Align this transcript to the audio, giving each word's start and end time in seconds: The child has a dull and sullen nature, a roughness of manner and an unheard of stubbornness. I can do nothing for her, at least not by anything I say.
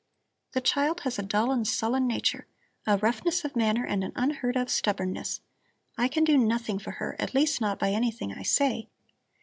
The 0.53 0.61
child 0.61 1.01
has 1.01 1.19
a 1.19 1.21
dull 1.21 1.51
and 1.51 1.67
sullen 1.67 2.07
nature, 2.07 2.47
a 2.87 2.97
roughness 2.97 3.45
of 3.45 3.55
manner 3.55 3.85
and 3.85 4.03
an 4.03 4.13
unheard 4.15 4.55
of 4.55 4.71
stubbornness. 4.71 5.41
I 5.95 6.07
can 6.07 6.23
do 6.23 6.39
nothing 6.39 6.79
for 6.79 6.93
her, 6.93 7.15
at 7.19 7.35
least 7.35 7.61
not 7.61 7.77
by 7.77 7.91
anything 7.91 8.33
I 8.33 8.41
say. 8.41 8.87